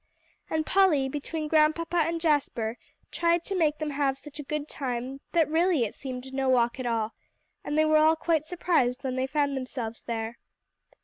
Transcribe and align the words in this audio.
And 0.49 0.65
Polly, 0.65 1.07
between 1.07 1.47
Grandpapa 1.47 1.97
and 1.97 2.19
Jasper, 2.19 2.79
tried 3.11 3.45
to 3.45 3.55
make 3.55 3.77
them 3.77 3.91
have 3.91 4.17
such 4.17 4.39
a 4.39 4.43
good 4.43 4.67
time 4.67 5.21
that 5.33 5.47
really 5.47 5.83
it 5.83 5.93
seemed 5.93 6.33
no 6.33 6.49
walk 6.49 6.79
at 6.79 6.87
all, 6.87 7.13
and 7.63 7.77
they 7.77 7.85
were 7.85 7.97
all 7.97 8.15
quite 8.15 8.43
surprised 8.43 9.03
when 9.03 9.13
they 9.13 9.27
found 9.27 9.55
themselves 9.55 10.01
there. 10.01 10.39